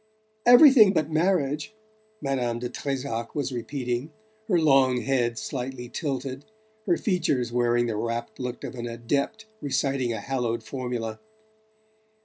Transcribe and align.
"Everything 0.47 0.93
but 0.93 1.11
marriage" 1.11 1.75
Madame 2.23 2.57
de 2.57 2.69
Trezac 2.69 3.35
was 3.35 3.51
repeating, 3.51 4.11
her 4.47 4.59
long 4.59 5.01
head 5.01 5.37
slightly 5.37 5.89
tilted, 5.89 6.43
her 6.87 6.97
features 6.97 7.51
wearing 7.53 7.85
the 7.85 7.95
rapt 7.95 8.39
look 8.39 8.63
of 8.63 8.73
an 8.73 8.87
adept 8.87 9.45
reciting 9.61 10.11
a 10.11 10.19
hallowed 10.19 10.63
formula. 10.63 11.19